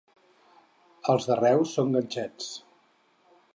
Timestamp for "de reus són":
1.33-1.93